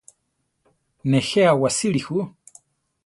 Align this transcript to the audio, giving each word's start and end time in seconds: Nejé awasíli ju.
Nejé 1.11 1.41
awasíli 1.51 1.99
ju. 2.05 2.17